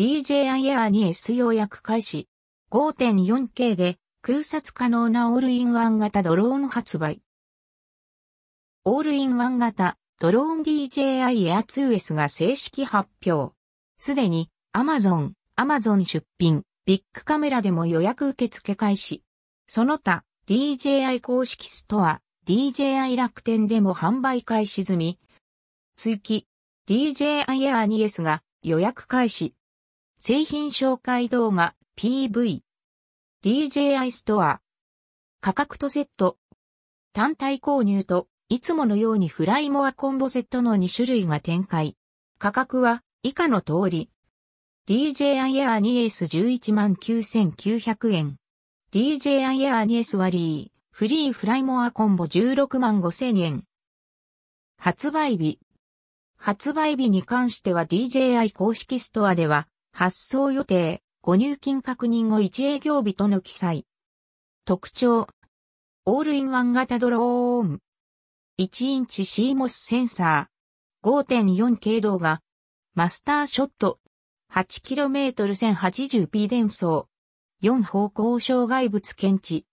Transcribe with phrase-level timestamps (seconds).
[0.00, 2.26] DJI Air 2S 予約開始。
[2.70, 7.20] 5.4K で空撮可能なオールインワン型ドローン発売。
[8.86, 13.54] オールインワン型ドローン DJI Air 2S が正式発表。
[13.98, 19.22] すでに Amazon、Amazon 出品、ビックカメラでも予約受付開始。
[19.68, 25.18] その他 DJI 公式ストア、DJI 楽天でも販売開始済み。
[25.94, 26.46] 追記
[26.88, 29.54] DJI Air 2S が予約開始。
[30.22, 32.60] 製品紹介動画 PV。
[33.42, 34.60] DJI ストア。
[35.40, 36.36] 価格とセット。
[37.14, 41.96] 単体購入といつものようにフライモアコンボセットの2種類が展開。
[42.38, 44.10] 価格は以下の通り。
[44.86, 48.36] DJI Air 2S 119,900円。
[48.92, 53.64] DJI Air 2S 割フリーフライモアコンボ16万5000円。
[54.76, 55.58] 発売日。
[56.36, 63.86] 発売日に関しては DJI 公式ストアでは発送予定、ご入金確認後1営業日との記載。
[64.64, 65.26] 特徴。
[66.06, 67.80] オールインワン型ドローン。
[68.58, 71.08] 1インチ CMOS センサー。
[71.08, 72.40] 5.4K 動画。
[72.94, 73.98] マスターショット。
[74.52, 75.34] 8km
[75.74, 77.08] 1080p 伝送。
[77.62, 79.66] 4方向障害物検知。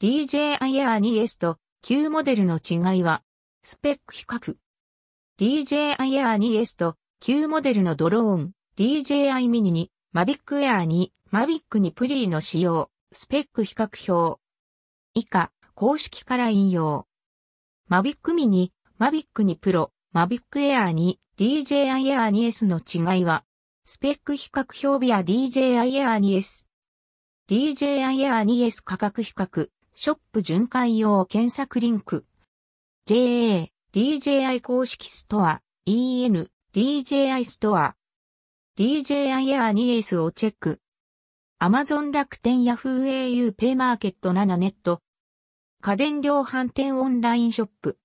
[0.00, 3.22] DJI Air 2S と旧モデルの違いは、
[3.62, 4.56] スペック比較。
[5.38, 14.40] DJI Air 2S と旧モデルのドローン、DJI mini に、Mavic Air に、Mavic にプリーの使用、スペック比較表。
[15.14, 17.06] 以下、公式から引用。
[17.88, 23.44] Mavic mini、Mavic に Pro、Mavic Air に、DJI Air 2S の違いは、
[23.84, 26.66] スペック比較表日や DJI Air 2S。
[27.48, 32.26] DJI Air 2S 価格比較、ショップ巡回用検索リンク。
[33.06, 37.94] JA、DJI 公式ストア、EN、DJI ストア。
[38.76, 40.80] DJI Air 2S をチェック。
[41.60, 45.00] Amazon 楽天 Yahoo au ペイマーケット7ネット。
[45.80, 47.98] 家電量販店オンラインショップ。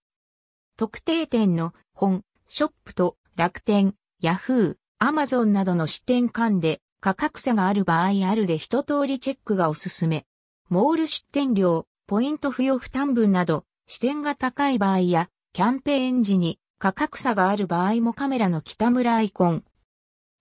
[0.77, 10.27] 特定店の本、ショップと楽天、Yahoo、Amazon などの支店間で価格差がある場合あるで一通りチェックがおすすめ。
[10.69, 19.63] モール出店料、ポイント付与負担分など、支店が高い場合や、キャンペーン時に価格差がある場合もカメラの北村アイコン、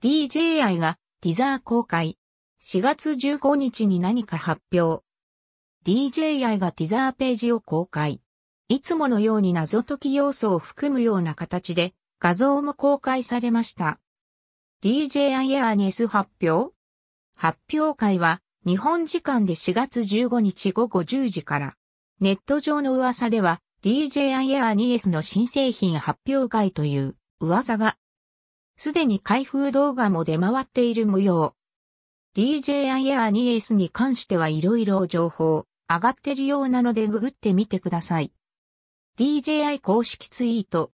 [0.01, 2.19] DJI がティザー公開。
[2.63, 5.03] 4月15日に何か発表。
[5.85, 8.21] DJI がティザーページを公開。
[8.69, 13.99] いつものように謎解き要素を含むような形で画像も公開されました。
[14.85, 16.73] DJI Air NS 発表
[17.35, 21.75] 発表会は日本時間で4月15日午後10時から。
[22.21, 27.97] ネット上の噂では DJI Air 2S の新製品発表会という噂が
[28.79, 31.57] すでに開封動画も出回っている模様。
[32.37, 38.33] DJI Air 2S に関してはいろいろ情報上がってるようなのでググってみてください。
[39.19, 40.93] DJI 公式ツイート。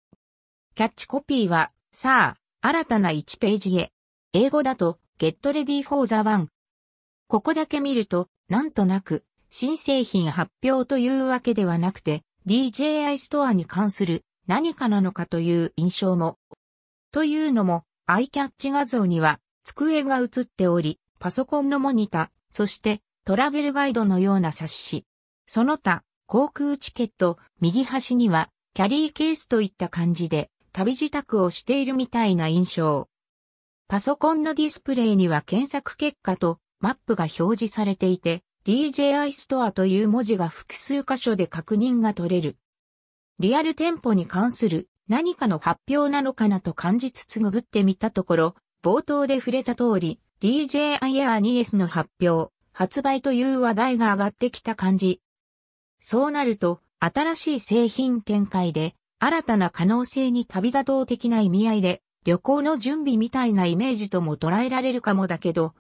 [0.75, 3.93] キャッチコピーは、さあ、新たな1ページへ。
[4.33, 6.49] 英語だと、Get Ready for the One。
[7.29, 16.39] ここだけ見ると、なんとなく、新製品発表というわけではなくて、DJI ストアに関する何かなのかという印象も
[17.15, 25.05] というのも、アイキャッチ画像には机が映っており、パソコンのモニタ、そしてトラベルガイドのような冊子。
[25.47, 33.09] その他、航空チケット、右端にはキャリーケースといった感じで旅自宅をしているみたいな印象。
[33.87, 42.57] パソコンのディスプレイには検索結果とマップが表示されていて、DJI ストアという文字が複数箇所で確認が取れる。
[43.39, 55.21] リアル店舗に関する何かの発表なのかなと感じつつググってみたところ、冒頭で触れた通り、DJI Air 2S の発表、発売という話題が上がってきた感じ。
[56.01, 65.75] そうなると、新しい製品展開で、新たな可能性に旅立とう的な意味合いで、旅行の準備みたいなイメージとも捉えられるかもだけど、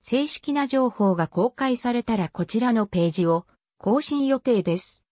[0.00, 3.46] 正式な情報が公開されたらこちらのページを
[3.78, 5.03] 更新予定です。